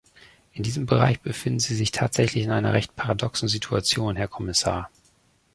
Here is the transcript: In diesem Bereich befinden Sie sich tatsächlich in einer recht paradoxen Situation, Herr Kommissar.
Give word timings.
In 0.53 0.63
diesem 0.63 0.87
Bereich 0.87 1.19
befinden 1.21 1.59
Sie 1.59 1.75
sich 1.75 1.91
tatsächlich 1.91 2.43
in 2.45 2.49
einer 2.49 2.73
recht 2.73 2.95
paradoxen 2.95 3.47
Situation, 3.47 4.15
Herr 4.15 4.27
Kommissar. 4.27 4.89